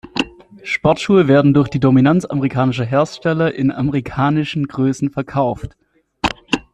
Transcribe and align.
Sportschuhe 0.63 1.27
werden 1.27 1.53
durch 1.53 1.69
die 1.69 1.79
Dominanz 1.79 2.25
amerikanischer 2.25 2.85
Hersteller 2.85 3.53
in 3.53 3.69
amerikanischen 3.71 4.65
Größen 4.67 5.11
verkauft. 5.11 5.75